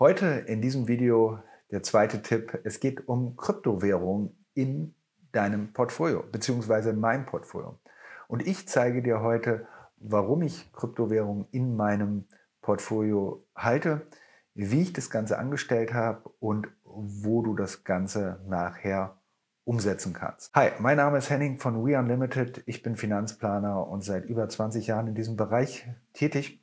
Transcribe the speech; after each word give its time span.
Heute 0.00 0.46
in 0.46 0.62
diesem 0.62 0.88
Video 0.88 1.40
der 1.70 1.82
zweite 1.82 2.22
Tipp. 2.22 2.58
Es 2.64 2.80
geht 2.80 3.06
um 3.06 3.36
Kryptowährung 3.36 4.34
in 4.54 4.94
deinem 5.30 5.74
Portfolio, 5.74 6.24
in 6.32 6.98
meinem 6.98 7.26
Portfolio. 7.26 7.78
Und 8.26 8.46
ich 8.46 8.66
zeige 8.66 9.02
dir 9.02 9.20
heute, 9.20 9.68
warum 9.98 10.40
ich 10.40 10.72
Kryptowährung 10.72 11.48
in 11.50 11.76
meinem 11.76 12.24
Portfolio 12.62 13.44
halte, 13.54 14.06
wie 14.54 14.80
ich 14.80 14.94
das 14.94 15.10
Ganze 15.10 15.38
angestellt 15.38 15.92
habe 15.92 16.30
und 16.40 16.68
wo 16.82 17.42
du 17.42 17.54
das 17.54 17.84
Ganze 17.84 18.40
nachher 18.48 19.18
umsetzen 19.64 20.14
kannst. 20.14 20.50
Hi, 20.54 20.70
mein 20.78 20.96
Name 20.96 21.18
ist 21.18 21.28
Henning 21.28 21.58
von 21.58 21.84
We 21.84 21.98
Unlimited. 21.98 22.62
Ich 22.64 22.82
bin 22.82 22.96
Finanzplaner 22.96 23.86
und 23.86 24.02
seit 24.02 24.24
über 24.24 24.48
20 24.48 24.86
Jahren 24.86 25.08
in 25.08 25.14
diesem 25.14 25.36
Bereich 25.36 25.86
tätig. 26.14 26.58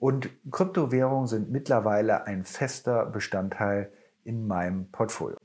Und 0.00 0.30
Kryptowährungen 0.50 1.26
sind 1.26 1.50
mittlerweile 1.50 2.26
ein 2.26 2.44
fester 2.44 3.06
Bestandteil 3.06 3.92
in 4.24 4.46
meinem 4.46 4.90
Portfolio. 4.90 5.36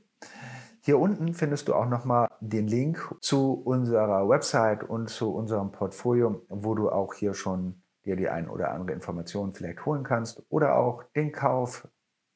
Hier 0.80 0.98
unten 0.98 1.32
findest 1.32 1.68
du 1.68 1.74
auch 1.74 1.88
nochmal 1.88 2.28
den 2.40 2.68
Link 2.68 3.14
zu 3.20 3.54
unserer 3.54 4.28
Website 4.28 4.84
und 4.84 5.08
zu 5.08 5.34
unserem 5.34 5.72
Portfolio, 5.72 6.44
wo 6.48 6.74
du 6.74 6.90
auch 6.90 7.14
hier 7.14 7.32
schon 7.32 7.82
dir 8.04 8.16
die 8.16 8.28
ein 8.28 8.48
oder 8.48 8.70
andere 8.70 8.94
Information 8.94 9.54
vielleicht 9.54 9.86
holen 9.86 10.04
kannst 10.04 10.42
oder 10.50 10.76
auch 10.76 11.02
den 11.16 11.32
Kauf 11.32 11.88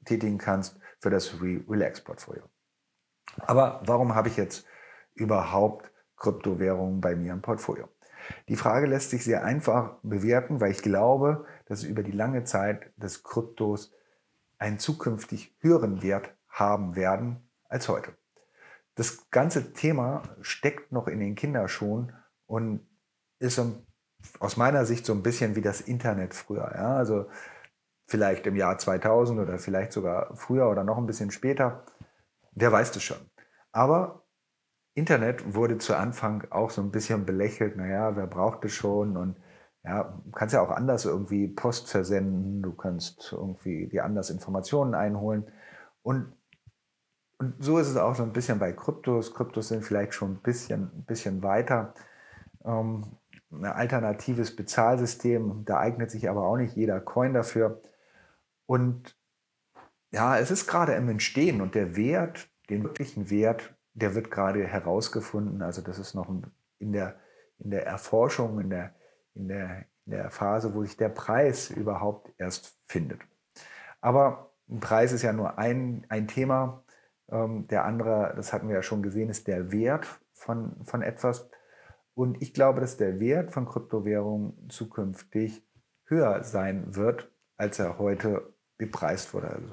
tätigen 0.06 0.38
kannst 0.38 0.78
für 0.98 1.10
das 1.10 1.42
Re-Relax-Portfolio. 1.42 2.44
Aber 3.42 3.82
warum 3.84 4.14
habe 4.14 4.28
ich 4.28 4.36
jetzt 4.36 4.64
überhaupt 5.14 5.92
Kryptowährungen 6.16 7.00
bei 7.00 7.14
mir 7.14 7.34
im 7.34 7.42
Portfolio? 7.42 7.88
Die 8.48 8.56
Frage 8.56 8.86
lässt 8.86 9.10
sich 9.10 9.24
sehr 9.24 9.44
einfach 9.44 9.96
bewerten, 10.02 10.60
weil 10.60 10.70
ich 10.70 10.82
glaube, 10.82 11.44
dass 11.68 11.84
über 11.84 12.02
die 12.02 12.12
lange 12.12 12.44
Zeit 12.44 12.90
des 12.96 13.22
Kryptos 13.22 13.92
einen 14.58 14.78
zukünftig 14.78 15.54
höheren 15.60 16.02
Wert 16.02 16.34
haben 16.48 16.96
werden 16.96 17.48
als 17.68 17.88
heute. 17.88 18.16
Das 18.94 19.30
ganze 19.30 19.72
Thema 19.74 20.22
steckt 20.40 20.90
noch 20.90 21.06
in 21.06 21.20
den 21.20 21.36
Kinderschuhen 21.36 22.12
und 22.46 22.80
ist 23.38 23.60
aus 24.40 24.56
meiner 24.56 24.84
Sicht 24.84 25.06
so 25.06 25.12
ein 25.12 25.22
bisschen 25.22 25.54
wie 25.54 25.60
das 25.60 25.80
Internet 25.80 26.34
früher. 26.34 26.72
Ja? 26.74 26.96
Also 26.96 27.28
vielleicht 28.06 28.46
im 28.46 28.56
Jahr 28.56 28.78
2000 28.78 29.38
oder 29.38 29.58
vielleicht 29.58 29.92
sogar 29.92 30.34
früher 30.34 30.68
oder 30.68 30.82
noch 30.82 30.98
ein 30.98 31.06
bisschen 31.06 31.30
später. 31.30 31.84
Wer 32.52 32.72
weiß 32.72 32.90
das 32.92 33.02
schon. 33.04 33.30
Aber 33.70 34.24
Internet 34.94 35.54
wurde 35.54 35.78
zu 35.78 35.94
Anfang 35.94 36.48
auch 36.50 36.70
so 36.70 36.82
ein 36.82 36.90
bisschen 36.90 37.24
belächelt. 37.24 37.76
Naja, 37.76 38.16
wer 38.16 38.26
braucht 38.26 38.64
es 38.64 38.72
schon? 38.72 39.16
Und 39.16 39.36
ja, 39.88 40.20
kannst 40.32 40.54
ja 40.54 40.60
auch 40.60 40.70
anders 40.70 41.04
irgendwie 41.06 41.48
Post 41.48 41.90
versenden. 41.90 42.62
Du 42.62 42.72
kannst 42.72 43.32
irgendwie 43.32 43.86
dir 43.86 44.04
anders 44.04 44.30
Informationen 44.30 44.94
einholen. 44.94 45.44
Und, 46.02 46.32
und 47.38 47.54
so 47.58 47.78
ist 47.78 47.88
es 47.88 47.96
auch 47.96 48.14
so 48.14 48.22
ein 48.22 48.32
bisschen 48.32 48.58
bei 48.58 48.72
Kryptos. 48.72 49.34
Kryptos 49.34 49.68
sind 49.68 49.84
vielleicht 49.84 50.14
schon 50.14 50.32
ein 50.32 50.42
bisschen, 50.42 50.90
ein 50.94 51.04
bisschen 51.04 51.42
weiter. 51.42 51.94
Ähm, 52.64 53.04
ein 53.50 53.64
alternatives 53.64 54.54
Bezahlsystem, 54.54 55.64
da 55.64 55.78
eignet 55.78 56.10
sich 56.10 56.28
aber 56.28 56.46
auch 56.46 56.58
nicht 56.58 56.76
jeder 56.76 57.00
Coin 57.00 57.32
dafür. 57.32 57.80
Und 58.66 59.16
ja, 60.10 60.38
es 60.38 60.50
ist 60.50 60.66
gerade 60.66 60.92
im 60.94 61.08
Entstehen 61.08 61.62
und 61.62 61.74
der 61.74 61.96
Wert 61.96 62.50
den 62.68 62.84
wirklichen 62.84 63.30
Wert, 63.30 63.74
der 63.94 64.14
wird 64.14 64.30
gerade 64.30 64.66
herausgefunden. 64.66 65.62
Also 65.62 65.82
das 65.82 65.98
ist 65.98 66.14
noch 66.14 66.28
in 66.78 66.92
der, 66.92 67.16
in 67.58 67.70
der 67.70 67.86
Erforschung, 67.86 68.60
in 68.60 68.70
der, 68.70 68.94
in, 69.38 69.48
der, 69.48 69.86
in 70.04 70.12
der 70.12 70.30
Phase, 70.30 70.74
wo 70.74 70.82
sich 70.82 70.96
der 70.96 71.08
Preis 71.08 71.70
überhaupt 71.70 72.32
erst 72.38 72.78
findet. 72.86 73.20
Aber 74.00 74.52
ein 74.68 74.80
Preis 74.80 75.12
ist 75.12 75.22
ja 75.22 75.32
nur 75.32 75.58
ein, 75.58 76.04
ein 76.08 76.28
Thema. 76.28 76.84
Ähm, 77.30 77.66
der 77.68 77.84
andere, 77.84 78.34
das 78.36 78.52
hatten 78.52 78.68
wir 78.68 78.76
ja 78.76 78.82
schon 78.82 79.02
gesehen, 79.02 79.30
ist 79.30 79.46
der 79.46 79.72
Wert 79.72 80.06
von, 80.32 80.84
von 80.84 81.02
etwas. 81.02 81.48
Und 82.14 82.42
ich 82.42 82.52
glaube, 82.52 82.80
dass 82.80 82.96
der 82.96 83.20
Wert 83.20 83.52
von 83.52 83.66
Kryptowährungen 83.66 84.68
zukünftig 84.68 85.66
höher 86.04 86.42
sein 86.42 86.96
wird, 86.96 87.30
als 87.56 87.78
er 87.78 87.98
heute 87.98 88.54
bepreist 88.76 89.32
wurde. 89.34 89.50
Also, 89.50 89.72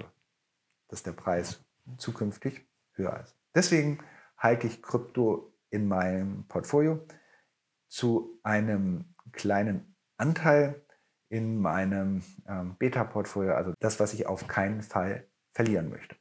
dass 0.90 1.04
der 1.04 1.14
Preis 1.14 1.64
zukünftig 1.98 2.68
höher 2.94 3.20
ist. 3.22 3.36
Deswegen 3.54 4.00
halte 4.38 4.68
ich 4.68 4.84
Krypto 4.84 5.54
in 5.70 5.88
meinem 5.88 6.48
Portfolio 6.48 7.06
zu 7.88 8.40
einem 8.44 9.15
kleinen 9.32 9.96
Anteil 10.18 10.82
in 11.30 11.60
meinem 11.60 12.24
ähm, 12.48 12.76
Beta-Portfolio, 12.78 13.54
also 13.54 13.74
das, 13.80 14.00
was 14.00 14.14
ich 14.14 14.28
auf 14.28 14.48
keinen 14.48 14.82
Fall 14.82 15.28
verlieren 15.54 15.90
möchte. 15.90 16.16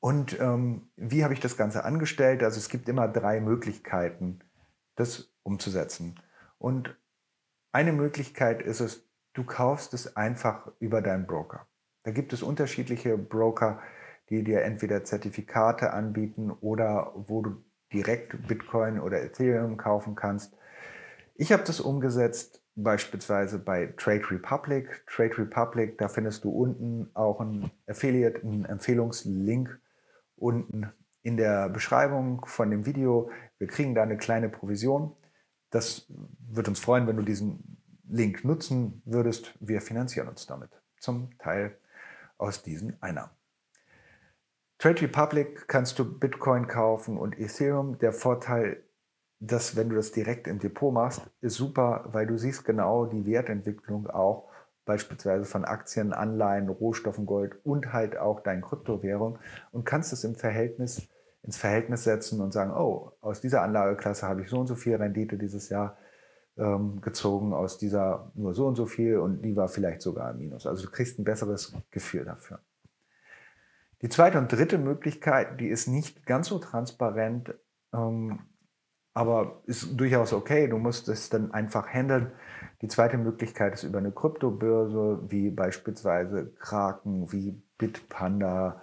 Und 0.00 0.40
ähm, 0.40 0.90
wie 0.96 1.24
habe 1.24 1.34
ich 1.34 1.40
das 1.40 1.56
Ganze 1.56 1.84
angestellt? 1.84 2.42
Also 2.42 2.58
es 2.58 2.70
gibt 2.70 2.88
immer 2.88 3.06
drei 3.06 3.40
Möglichkeiten, 3.40 4.40
das 4.96 5.32
umzusetzen. 5.42 6.18
Und 6.58 6.96
eine 7.72 7.92
Möglichkeit 7.92 8.62
ist 8.62 8.80
es, 8.80 9.06
du 9.34 9.44
kaufst 9.44 9.94
es 9.94 10.16
einfach 10.16 10.72
über 10.78 11.02
deinen 11.02 11.26
Broker. 11.26 11.66
Da 12.02 12.12
gibt 12.12 12.32
es 12.32 12.42
unterschiedliche 12.42 13.18
Broker, 13.18 13.80
die 14.30 14.42
dir 14.42 14.62
entweder 14.62 15.04
Zertifikate 15.04 15.92
anbieten 15.92 16.50
oder 16.50 17.12
wo 17.14 17.42
du 17.42 17.62
direkt 17.92 18.46
Bitcoin 18.46 19.00
oder 19.00 19.22
Ethereum 19.22 19.76
kaufen 19.76 20.14
kannst. 20.14 20.56
Ich 21.40 21.52
habe 21.52 21.62
das 21.64 21.80
umgesetzt 21.80 22.62
beispielsweise 22.74 23.58
bei 23.58 23.94
Trade 23.96 24.30
Republic. 24.30 25.06
Trade 25.06 25.38
Republic, 25.38 25.96
da 25.96 26.08
findest 26.08 26.44
du 26.44 26.50
unten 26.50 27.08
auch 27.14 27.40
einen 27.40 27.70
Affiliate, 27.86 28.42
einen 28.42 28.66
Empfehlungslink 28.66 29.80
unten 30.36 30.92
in 31.22 31.38
der 31.38 31.70
Beschreibung 31.70 32.44
von 32.44 32.70
dem 32.70 32.84
Video. 32.84 33.30
Wir 33.56 33.68
kriegen 33.68 33.94
da 33.94 34.02
eine 34.02 34.18
kleine 34.18 34.50
Provision. 34.50 35.16
Das 35.70 36.12
wird 36.46 36.68
uns 36.68 36.78
freuen, 36.78 37.06
wenn 37.06 37.16
du 37.16 37.22
diesen 37.22 37.78
Link 38.06 38.44
nutzen 38.44 39.00
würdest. 39.06 39.54
Wir 39.60 39.80
finanzieren 39.80 40.28
uns 40.28 40.44
damit 40.44 40.68
zum 40.98 41.38
Teil 41.38 41.74
aus 42.36 42.62
diesen 42.62 43.02
Einnahmen. 43.02 43.32
Trade 44.76 45.00
Republic 45.00 45.68
kannst 45.68 45.98
du 45.98 46.18
Bitcoin 46.18 46.66
kaufen 46.66 47.16
und 47.16 47.38
Ethereum. 47.38 47.98
Der 47.98 48.12
Vorteil, 48.12 48.84
dass 49.40 49.74
wenn 49.74 49.88
du 49.88 49.96
das 49.96 50.12
direkt 50.12 50.46
im 50.46 50.58
Depot 50.58 50.92
machst, 50.92 51.22
ist 51.40 51.54
super, 51.54 52.04
weil 52.12 52.26
du 52.26 52.36
siehst 52.36 52.64
genau 52.64 53.06
die 53.06 53.26
Wertentwicklung 53.26 54.08
auch 54.08 54.48
beispielsweise 54.84 55.44
von 55.44 55.64
Aktien, 55.64 56.12
Anleihen, 56.12 56.68
Rohstoffen, 56.68 57.26
Gold 57.26 57.56
und 57.64 57.92
halt 57.92 58.16
auch 58.18 58.40
dein 58.40 58.60
Kryptowährung 58.60 59.38
und 59.72 59.84
kannst 59.84 60.12
es 60.12 60.24
im 60.24 60.34
Verhältnis 60.34 61.08
ins 61.42 61.56
Verhältnis 61.56 62.04
setzen 62.04 62.40
und 62.40 62.52
sagen, 62.52 62.72
oh, 62.72 63.12
aus 63.22 63.40
dieser 63.40 63.62
Anlageklasse 63.62 64.26
habe 64.28 64.42
ich 64.42 64.50
so 64.50 64.60
und 64.60 64.66
so 64.66 64.74
viel 64.74 64.96
Rendite 64.96 65.38
dieses 65.38 65.70
Jahr 65.70 65.96
ähm, 66.58 67.00
gezogen, 67.00 67.54
aus 67.54 67.78
dieser 67.78 68.30
nur 68.34 68.52
so 68.52 68.66
und 68.66 68.74
so 68.74 68.84
viel 68.84 69.18
und 69.18 69.42
die 69.42 69.56
war 69.56 69.68
vielleicht 69.68 70.02
sogar 70.02 70.30
im 70.32 70.38
Minus. 70.38 70.66
Also 70.66 70.84
du 70.84 70.90
kriegst 70.90 71.18
ein 71.18 71.24
besseres 71.24 71.74
Gefühl 71.90 72.26
dafür. 72.26 72.60
Die 74.02 74.08
zweite 74.08 74.38
und 74.38 74.52
dritte 74.52 74.78
Möglichkeit, 74.78 75.60
die 75.60 75.68
ist 75.68 75.86
nicht 75.86 76.26
ganz 76.26 76.48
so 76.48 76.58
transparent, 76.58 77.54
ähm, 77.94 78.40
aber 79.20 79.60
ist 79.66 80.00
durchaus 80.00 80.32
okay. 80.32 80.66
Du 80.66 80.78
musst 80.78 81.06
es 81.10 81.28
dann 81.28 81.52
einfach 81.52 81.86
handeln. 81.86 82.32
Die 82.80 82.88
zweite 82.88 83.18
Möglichkeit 83.18 83.74
ist 83.74 83.82
über 83.82 83.98
eine 83.98 84.12
Kryptobörse, 84.12 85.20
wie 85.28 85.50
beispielsweise 85.50 86.54
Kraken, 86.58 87.30
wie 87.30 87.62
Bitpanda, 87.76 88.80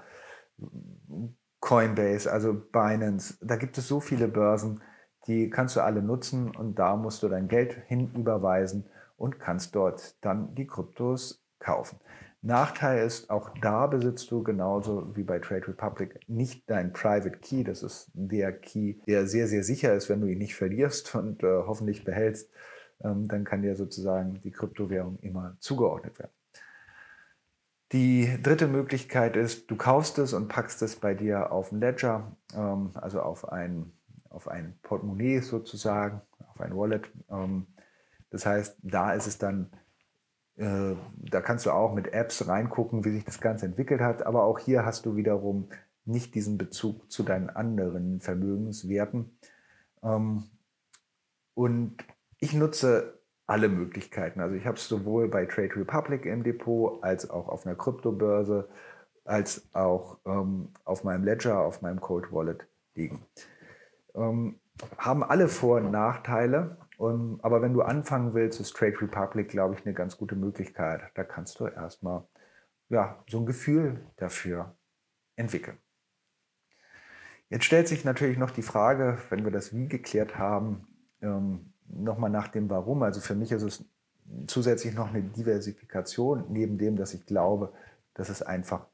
Coinbase, 1.59 2.31
also 2.31 2.53
Binance. 2.53 3.39
Da 3.41 3.55
gibt 3.55 3.79
es 3.79 3.87
so 3.87 3.99
viele 3.99 4.27
Börsen, 4.27 4.83
die 5.25 5.49
kannst 5.49 5.75
du 5.75 5.81
alle 5.81 6.03
nutzen 6.03 6.55
und 6.55 6.77
da 6.77 6.95
musst 6.95 7.23
du 7.23 7.29
dein 7.29 7.47
Geld 7.47 7.73
hinüberweisen 7.87 8.85
und 9.17 9.39
kannst 9.39 9.73
dort 9.75 10.23
dann 10.23 10.53
die 10.53 10.67
Kryptos 10.67 11.43
kaufen. 11.57 11.97
Nachteil 12.47 13.05
ist, 13.05 13.29
auch 13.29 13.49
da 13.61 13.87
besitzt 13.87 14.31
du 14.31 14.41
genauso 14.41 15.15
wie 15.15 15.23
bei 15.23 15.37
Trade 15.39 15.67
Republic 15.67 16.19
nicht 16.27 16.69
dein 16.69 16.93
Private 16.93 17.37
Key. 17.37 17.63
Das 17.63 17.83
ist 17.83 18.09
der 18.13 18.51
Key, 18.53 18.95
der 19.05 19.27
sehr, 19.27 19.47
sehr 19.47 19.63
sicher 19.63 19.93
ist, 19.93 20.09
wenn 20.09 20.21
du 20.21 20.27
ihn 20.27 20.39
nicht 20.39 20.55
verlierst 20.55 21.13
und 21.13 21.43
äh, 21.43 21.47
hoffentlich 21.67 22.03
behältst. 22.03 22.49
Ähm, 23.03 23.27
dann 23.27 23.43
kann 23.43 23.61
dir 23.61 23.75
sozusagen 23.75 24.41
die 24.41 24.51
Kryptowährung 24.51 25.19
immer 25.21 25.55
zugeordnet 25.59 26.17
werden. 26.17 26.31
Die 27.91 28.41
dritte 28.41 28.67
Möglichkeit 28.67 29.37
ist, 29.37 29.69
du 29.71 29.75
kaufst 29.75 30.17
es 30.17 30.33
und 30.33 30.47
packst 30.47 30.81
es 30.81 30.95
bei 30.95 31.13
dir 31.13 31.51
auf 31.51 31.71
ein 31.71 31.79
Ledger, 31.79 32.35
ähm, 32.55 32.91
also 32.95 33.21
auf 33.21 33.49
ein, 33.49 33.91
auf 34.29 34.47
ein 34.47 34.77
Portemonnaie 34.83 35.39
sozusagen, 35.39 36.21
auf 36.49 36.59
ein 36.59 36.75
Wallet. 36.75 37.09
Ähm, 37.29 37.67
das 38.29 38.45
heißt, 38.45 38.77
da 38.81 39.13
ist 39.13 39.27
es 39.27 39.37
dann 39.37 39.69
da 40.57 41.41
kannst 41.41 41.65
du 41.65 41.71
auch 41.71 41.93
mit 41.93 42.13
Apps 42.13 42.47
reingucken, 42.47 43.05
wie 43.05 43.11
sich 43.11 43.25
das 43.25 43.39
Ganze 43.39 43.67
entwickelt 43.67 44.01
hat. 44.01 44.25
Aber 44.25 44.43
auch 44.43 44.59
hier 44.59 44.85
hast 44.85 45.05
du 45.05 45.15
wiederum 45.15 45.69
nicht 46.05 46.35
diesen 46.35 46.57
Bezug 46.57 47.11
zu 47.11 47.23
deinen 47.23 47.49
anderen 47.49 48.21
Vermögenswerten. 48.21 49.37
Ähm, 50.03 50.43
und 51.53 51.97
ich 52.39 52.53
nutze 52.53 53.19
alle 53.45 53.69
Möglichkeiten. 53.69 54.41
Also 54.41 54.55
ich 54.55 54.65
habe 54.65 54.77
es 54.77 54.87
sowohl 54.87 55.27
bei 55.29 55.45
Trade 55.45 55.75
Republic 55.75 56.25
im 56.25 56.43
Depot 56.43 57.03
als 57.03 57.29
auch 57.29 57.47
auf 57.49 57.65
einer 57.65 57.75
Kryptobörse, 57.75 58.67
als 59.25 59.67
auch 59.73 60.17
ähm, 60.25 60.69
auf 60.85 61.03
meinem 61.03 61.23
Ledger, 61.23 61.59
auf 61.59 61.81
meinem 61.81 62.01
Cold 62.01 62.31
Wallet 62.31 62.67
liegen. 62.95 63.25
Ähm, 64.15 64.59
haben 64.97 65.23
alle 65.23 65.47
Vor- 65.47 65.77
und 65.77 65.91
Nachteile. 65.91 66.77
Um, 66.97 67.39
aber 67.43 67.61
wenn 67.61 67.73
du 67.73 67.83
anfangen 67.83 68.33
willst, 68.33 68.59
ist 68.59 68.75
Trade 68.75 68.99
Republic, 69.01 69.49
glaube 69.49 69.75
ich, 69.75 69.85
eine 69.85 69.93
ganz 69.93 70.17
gute 70.17 70.35
Möglichkeit. 70.35 71.01
Da 71.13 71.23
kannst 71.23 71.59
du 71.59 71.67
erstmal 71.67 72.23
ja, 72.89 73.23
so 73.29 73.39
ein 73.39 73.45
Gefühl 73.45 74.01
dafür 74.15 74.75
entwickeln. 75.35 75.77
Jetzt 77.49 77.65
stellt 77.65 77.87
sich 77.87 78.03
natürlich 78.03 78.37
noch 78.37 78.51
die 78.51 78.61
Frage, 78.61 79.19
wenn 79.29 79.43
wir 79.43 79.51
das 79.51 79.73
Wie 79.75 79.87
geklärt 79.87 80.37
haben, 80.37 80.87
ähm, 81.21 81.73
nochmal 81.87 82.29
nach 82.29 82.47
dem 82.47 82.69
Warum. 82.69 83.03
Also 83.03 83.21
für 83.21 83.35
mich 83.35 83.51
ist 83.51 83.61
es 83.61 83.85
zusätzlich 84.47 84.93
noch 84.93 85.09
eine 85.09 85.21
Diversifikation, 85.21 86.45
neben 86.49 86.77
dem, 86.77 86.97
dass 86.97 87.13
ich 87.13 87.25
glaube, 87.25 87.73
dass 88.13 88.29
es 88.29 88.41
einfach 88.41 88.87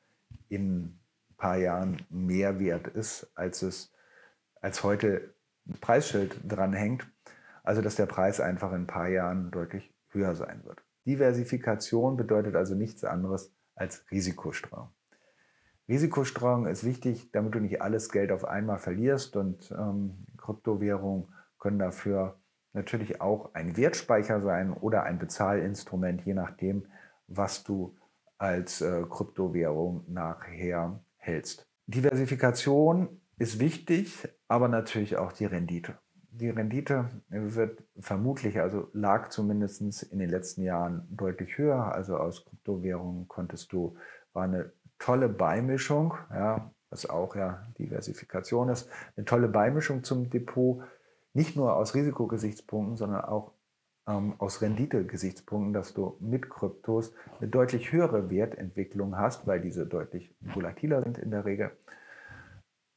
in 0.49 0.83
ein 0.83 0.99
paar 1.37 1.57
Jahren 1.57 2.05
mehr 2.09 2.59
wert 2.59 2.87
ist, 2.87 3.31
als 3.35 3.61
es 3.63 3.91
als 4.61 4.83
heute 4.83 5.33
ein 5.67 5.79
Preisschild 5.79 6.39
dranhängt. 6.47 7.07
Also 7.63 7.81
dass 7.81 7.95
der 7.95 8.05
Preis 8.05 8.39
einfach 8.39 8.71
in 8.71 8.81
ein 8.83 8.87
paar 8.87 9.07
Jahren 9.07 9.49
deutlich 9.51 9.93
höher 10.09 10.35
sein 10.35 10.63
wird. 10.63 10.83
Diversifikation 11.05 12.17
bedeutet 12.17 12.55
also 12.55 12.75
nichts 12.75 13.03
anderes 13.03 13.53
als 13.75 14.05
Risikostreuung. 14.11 14.89
Risikostreuung 15.87 16.67
ist 16.67 16.85
wichtig, 16.85 17.31
damit 17.31 17.55
du 17.55 17.59
nicht 17.59 17.81
alles 17.81 18.09
Geld 18.09 18.31
auf 18.31 18.45
einmal 18.45 18.77
verlierst 18.77 19.35
und 19.35 19.71
ähm, 19.71 20.25
Kryptowährungen 20.37 21.27
können 21.59 21.79
dafür 21.79 22.39
natürlich 22.71 23.21
auch 23.21 23.53
ein 23.53 23.75
Wertspeicher 23.77 24.41
sein 24.41 24.73
oder 24.73 25.03
ein 25.03 25.19
Bezahlinstrument, 25.19 26.25
je 26.25 26.33
nachdem, 26.33 26.87
was 27.27 27.63
du 27.63 27.97
als 28.37 28.81
äh, 28.81 29.03
Kryptowährung 29.09 30.05
nachher 30.07 31.03
hältst. 31.17 31.67
Diversifikation 31.87 33.21
ist 33.37 33.59
wichtig, 33.59 34.27
aber 34.47 34.67
natürlich 34.67 35.17
auch 35.17 35.33
die 35.33 35.45
Rendite. 35.45 35.97
Die 36.35 36.49
Rendite 36.49 37.09
wird 37.29 37.83
vermutlich, 37.99 38.59
also 38.59 38.89
lag 38.93 39.29
zumindest 39.29 40.03
in 40.03 40.17
den 40.17 40.29
letzten 40.29 40.63
Jahren 40.63 41.07
deutlich 41.11 41.57
höher. 41.59 41.93
Also 41.93 42.17
aus 42.17 42.43
Kryptowährungen 42.45 43.27
konntest 43.27 43.71
du, 43.71 43.95
war 44.33 44.43
eine 44.43 44.71
tolle 44.97 45.29
Beimischung, 45.29 46.15
ja, 46.31 46.71
was 46.89 47.07
auch 47.07 47.35
ja 47.35 47.63
Diversifikation 47.77 48.69
ist, 48.69 48.89
eine 49.15 49.25
tolle 49.25 49.47
Beimischung 49.47 50.03
zum 50.03 50.29
Depot 50.29 50.81
nicht 51.33 51.55
nur 51.55 51.75
aus 51.75 51.93
Risikogesichtspunkten, 51.93 52.97
sondern 52.97 53.25
auch 53.25 53.51
ähm, 54.07 54.33
aus 54.39 54.61
Renditegesichtspunkten, 54.61 55.73
dass 55.73 55.93
du 55.93 56.17
mit 56.19 56.49
Kryptos 56.49 57.13
eine 57.39 57.49
deutlich 57.49 57.91
höhere 57.91 58.29
Wertentwicklung 58.29 59.17
hast, 59.17 59.45
weil 59.47 59.61
diese 59.61 59.85
deutlich 59.85 60.35
volatiler 60.41 61.03
sind 61.03 61.17
in 61.17 61.31
der 61.31 61.45
Regel, 61.45 61.71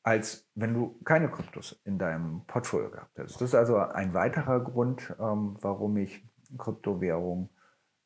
als 0.07 0.49
wenn 0.55 0.73
du 0.73 1.01
keine 1.05 1.29
Kryptos 1.29 1.81
in 1.85 1.99
deinem 1.99 2.43
Portfolio 2.47 2.91
gehabt 2.91 3.19
hättest. 3.19 3.41
Das 3.41 3.49
ist 3.49 3.55
also 3.57 3.79
ein 3.79 4.15
weiterer 4.15 4.61
Grund, 4.61 5.13
ähm, 5.19 5.57
warum 5.61 5.97
ich 5.97 6.25
Kryptowährung 6.57 7.51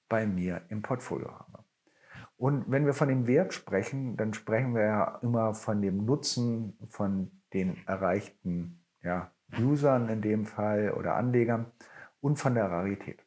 bei 0.09 0.27
mir 0.27 0.63
im 0.71 0.81
Portfolio 0.81 1.31
habe. 1.31 1.63
Und 2.39 2.65
wenn 2.71 2.87
wir 2.87 2.95
von 2.95 3.09
dem 3.09 3.27
Wert 3.27 3.53
sprechen, 3.53 4.17
dann 4.17 4.33
sprechen 4.33 4.75
wir 4.75 4.83
ja 4.83 5.19
immer 5.21 5.53
von 5.53 5.83
dem 5.83 6.07
Nutzen, 6.07 6.79
von 6.89 7.33
den 7.53 7.77
erreichten 7.87 8.83
ja, 9.03 9.31
Usern 9.61 10.09
in 10.09 10.23
dem 10.23 10.47
Fall 10.47 10.93
oder 10.93 11.17
Anlegern 11.17 11.67
und 12.23 12.39
von 12.39 12.55
der 12.55 12.71
Rarität. 12.71 13.27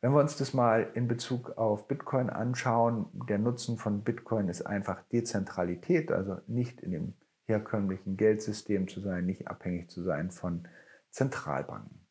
Wenn 0.00 0.12
wir 0.12 0.20
uns 0.20 0.38
das 0.38 0.54
mal 0.54 0.90
in 0.94 1.08
Bezug 1.08 1.58
auf 1.58 1.88
Bitcoin 1.88 2.30
anschauen, 2.30 3.04
der 3.28 3.38
Nutzen 3.38 3.76
von 3.76 4.02
Bitcoin 4.02 4.48
ist 4.48 4.62
einfach 4.62 5.02
Dezentralität, 5.12 6.10
also 6.10 6.38
nicht 6.46 6.80
in 6.80 6.92
dem 6.92 7.14
herkömmlichen 7.52 8.16
Geldsystem 8.16 8.88
zu 8.88 9.00
sein, 9.00 9.26
nicht 9.26 9.48
abhängig 9.48 9.90
zu 9.90 10.02
sein 10.02 10.30
von 10.30 10.68
Zentralbanken. 11.10 12.06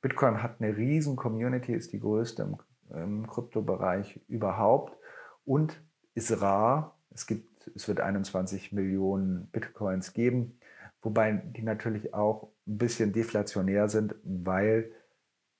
Bitcoin 0.00 0.42
hat 0.42 0.60
eine 0.60 0.76
riesen 0.76 1.16
Community, 1.16 1.74
ist 1.74 1.92
die 1.92 2.00
größte 2.00 2.42
im, 2.42 2.56
im 2.96 3.26
Kryptobereich 3.26 4.20
überhaupt 4.28 4.96
und 5.44 5.82
ist 6.14 6.40
rar. 6.40 6.98
Es, 7.10 7.26
gibt, 7.26 7.70
es 7.74 7.86
wird 7.86 8.00
21 8.00 8.72
Millionen 8.72 9.48
Bitcoins 9.48 10.12
geben 10.12 10.58
wobei 11.02 11.32
die 11.32 11.62
natürlich 11.62 12.14
auch 12.14 12.52
ein 12.66 12.78
bisschen 12.78 13.12
deflationär 13.12 13.88
sind, 13.88 14.14
weil 14.22 14.92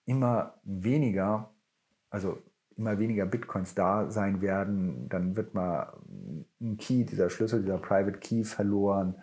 immer 0.05 0.59
weniger, 0.65 1.53
also 2.11 2.39
immer 2.81 2.99
weniger 2.99 3.27
Bitcoins 3.27 3.75
da 3.75 4.11
sein 4.11 4.41
werden, 4.41 5.09
dann 5.09 5.37
wird 5.37 5.55
mal 5.55 5.93
ein 6.61 6.77
Key, 6.79 7.05
dieser 7.05 7.31
Schlüssel, 7.31 7.63
dieser 7.63 7.79
Private 7.79 8.19
Key 8.19 8.43
verloren. 8.45 9.15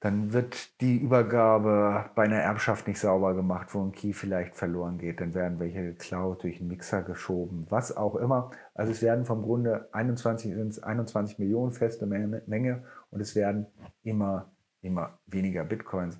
Dann 0.00 0.32
wird 0.32 0.80
die 0.80 0.98
Übergabe 0.98 2.10
bei 2.14 2.24
einer 2.24 2.36
Erbschaft 2.36 2.86
nicht 2.86 3.00
sauber 3.00 3.34
gemacht, 3.34 3.74
wo 3.74 3.82
ein 3.82 3.92
Key 3.92 4.12
vielleicht 4.12 4.54
verloren 4.54 4.98
geht. 4.98 5.20
Dann 5.20 5.34
werden 5.34 5.58
welche 5.58 5.82
geklaut, 5.82 6.44
durch 6.44 6.60
einen 6.60 6.68
Mixer 6.68 7.02
geschoben, 7.02 7.66
was 7.70 7.96
auch 7.96 8.14
immer. 8.14 8.50
Also 8.74 8.92
es 8.92 9.02
werden 9.02 9.24
vom 9.24 9.42
Grunde 9.42 9.88
21, 9.92 10.84
21 10.84 11.38
Millionen 11.38 11.72
feste 11.72 12.06
Menge 12.06 12.84
und 13.10 13.20
es 13.20 13.34
werden 13.34 13.66
immer 14.02 14.52
immer 14.86 15.18
weniger 15.26 15.64
Bitcoins. 15.64 16.18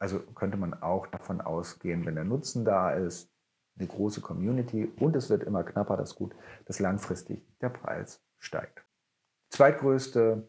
Also 0.00 0.20
könnte 0.20 0.56
man 0.56 0.74
auch 0.74 1.06
davon 1.06 1.40
ausgehen, 1.40 2.06
wenn 2.06 2.14
der 2.14 2.24
Nutzen 2.24 2.64
da 2.64 2.90
ist, 2.90 3.30
eine 3.78 3.88
große 3.88 4.20
Community 4.20 4.90
und 4.98 5.16
es 5.16 5.30
wird 5.30 5.44
immer 5.44 5.64
knapper, 5.64 5.96
das 5.96 6.14
Gut, 6.14 6.34
dass 6.66 6.80
langfristig 6.80 7.42
der 7.60 7.68
Preis 7.70 8.22
steigt. 8.38 8.84
Zweitgrößte 9.50 10.48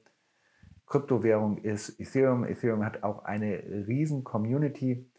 Kryptowährung 0.86 1.60
ist 1.60 2.00
Ethereum. 2.00 2.46
Ethereum 2.46 2.84
hat 2.84 3.04
auch 3.04 3.24
eine 3.24 3.64
riesen 3.88 4.24
Community. 4.24 5.10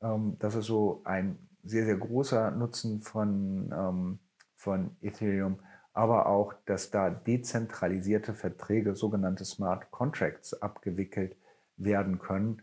Ähm, 0.00 0.36
das 0.38 0.54
ist 0.54 0.66
so 0.66 1.02
ein 1.04 1.38
sehr, 1.62 1.84
sehr 1.84 1.96
großer 1.96 2.50
Nutzen 2.50 3.00
von, 3.00 3.70
ähm, 3.72 4.18
von 4.56 4.96
Ethereum, 5.02 5.60
aber 5.92 6.26
auch, 6.26 6.54
dass 6.64 6.90
da 6.90 7.10
dezentralisierte 7.10 8.32
Verträge, 8.32 8.94
sogenannte 8.94 9.44
Smart 9.44 9.90
Contracts, 9.90 10.54
abgewickelt 10.54 11.32
werden 11.32 11.48
werden 11.78 12.18
können. 12.18 12.62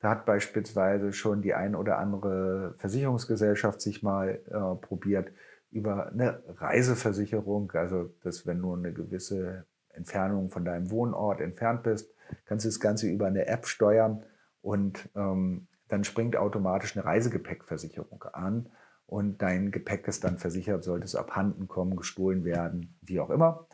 Da 0.00 0.10
hat 0.10 0.26
beispielsweise 0.26 1.12
schon 1.12 1.42
die 1.42 1.54
ein 1.54 1.74
oder 1.74 1.98
andere 1.98 2.74
Versicherungsgesellschaft 2.78 3.80
sich 3.80 4.02
mal 4.02 4.40
äh, 4.46 4.86
probiert 4.86 5.30
über 5.70 6.12
eine 6.12 6.42
Reiseversicherung, 6.58 7.72
also 7.72 8.10
dass 8.22 8.46
wenn 8.46 8.60
du 8.60 8.74
eine 8.74 8.92
gewisse 8.92 9.66
Entfernung 9.88 10.50
von 10.50 10.64
deinem 10.64 10.90
Wohnort 10.90 11.40
entfernt 11.40 11.82
bist, 11.82 12.14
kannst 12.46 12.64
du 12.64 12.68
das 12.68 12.80
Ganze 12.80 13.08
über 13.08 13.26
eine 13.26 13.46
App 13.46 13.66
steuern 13.66 14.24
und 14.60 15.08
ähm, 15.14 15.66
dann 15.88 16.04
springt 16.04 16.36
automatisch 16.36 16.96
eine 16.96 17.04
Reisegepäckversicherung 17.04 18.22
an 18.32 18.70
und 19.06 19.42
dein 19.42 19.70
Gepäck 19.70 20.08
ist 20.08 20.24
dann 20.24 20.38
versichert, 20.38 20.84
sollte 20.84 21.04
es 21.04 21.14
abhanden 21.14 21.68
kommen, 21.68 21.96
gestohlen 21.96 22.44
werden, 22.44 22.96
wie 23.02 23.20
auch 23.20 23.30
immer. 23.30 23.66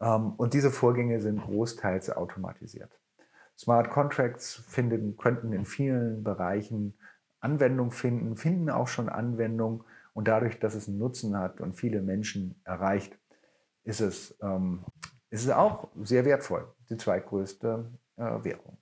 Ähm, 0.00 0.32
und 0.32 0.54
diese 0.54 0.70
Vorgänge 0.70 1.20
sind 1.20 1.40
großteils 1.40 2.10
automatisiert. 2.10 2.90
Smart 3.56 3.90
Contracts 3.90 4.64
finden, 4.68 5.16
könnten 5.16 5.52
in 5.52 5.64
vielen 5.64 6.24
Bereichen 6.24 6.98
Anwendung 7.40 7.90
finden, 7.90 8.36
finden 8.36 8.70
auch 8.70 8.88
schon 8.88 9.08
Anwendung. 9.08 9.84
Und 10.12 10.28
dadurch, 10.28 10.58
dass 10.58 10.74
es 10.74 10.88
einen 10.88 10.98
Nutzen 10.98 11.36
hat 11.36 11.60
und 11.60 11.74
viele 11.74 12.00
Menschen 12.00 12.60
erreicht, 12.64 13.18
ist 13.82 14.00
es, 14.00 14.36
ähm, 14.42 14.84
ist 15.30 15.44
es 15.44 15.50
auch 15.50 15.88
sehr 16.02 16.24
wertvoll, 16.24 16.72
die 16.88 16.96
zweitgrößte 16.96 17.90
äh, 18.16 18.44
Währung. 18.44 18.78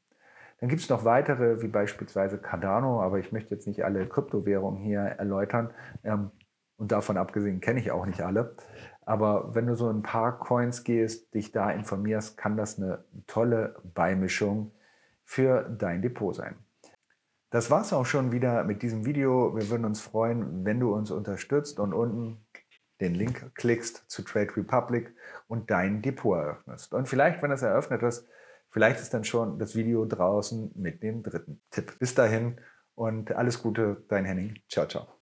Dann 0.60 0.68
gibt 0.68 0.82
es 0.82 0.88
noch 0.88 1.04
weitere, 1.04 1.60
wie 1.60 1.68
beispielsweise 1.68 2.38
Cardano, 2.38 3.02
aber 3.02 3.18
ich 3.18 3.32
möchte 3.32 3.54
jetzt 3.54 3.66
nicht 3.66 3.84
alle 3.84 4.06
Kryptowährungen 4.06 4.80
hier 4.80 5.00
erläutern. 5.00 5.72
Ähm, 6.04 6.30
und 6.76 6.92
davon 6.92 7.16
abgesehen 7.16 7.60
kenne 7.60 7.80
ich 7.80 7.90
auch 7.90 8.06
nicht 8.06 8.22
alle. 8.22 8.56
Aber 9.04 9.54
wenn 9.54 9.66
du 9.66 9.74
so 9.74 9.88
ein 9.88 10.02
paar 10.02 10.38
Coins 10.38 10.84
gehst, 10.84 11.34
dich 11.34 11.52
da 11.52 11.70
informierst, 11.70 12.36
kann 12.36 12.56
das 12.56 12.78
eine 12.78 13.04
tolle 13.26 13.76
Beimischung 13.94 14.72
für 15.24 15.62
dein 15.62 16.02
Depot 16.02 16.34
sein. 16.34 16.56
Das 17.50 17.70
war 17.70 17.82
es 17.82 17.92
auch 17.92 18.06
schon 18.06 18.32
wieder 18.32 18.64
mit 18.64 18.82
diesem 18.82 19.04
Video. 19.04 19.54
Wir 19.54 19.68
würden 19.68 19.84
uns 19.84 20.00
freuen, 20.00 20.64
wenn 20.64 20.80
du 20.80 20.94
uns 20.94 21.10
unterstützt 21.10 21.80
und 21.80 21.92
unten 21.92 22.46
den 23.02 23.14
Link 23.14 23.54
klickst 23.56 24.04
zu 24.08 24.22
Trade 24.22 24.56
Republic 24.56 25.14
und 25.48 25.70
dein 25.70 26.00
Depot 26.00 26.38
eröffnest. 26.38 26.94
Und 26.94 27.08
vielleicht, 27.08 27.42
wenn 27.42 27.50
das 27.50 27.62
eröffnet 27.62 28.02
ist, 28.02 28.26
vielleicht 28.70 29.00
ist 29.00 29.12
dann 29.12 29.24
schon 29.24 29.58
das 29.58 29.74
Video 29.74 30.06
draußen 30.06 30.70
mit 30.76 31.02
dem 31.02 31.22
dritten 31.22 31.60
Tipp. 31.70 31.98
Bis 31.98 32.14
dahin 32.14 32.58
und 32.94 33.32
alles 33.32 33.60
Gute, 33.60 34.02
dein 34.08 34.24
Henning. 34.24 34.60
Ciao, 34.68 34.86
ciao. 34.86 35.12